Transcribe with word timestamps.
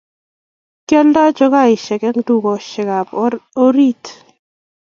kioldoen 0.87 1.35
chokaisiek 1.39 2.01
eng' 2.09 2.25
dukosiekab 2.27 3.07
orit. 3.67 4.05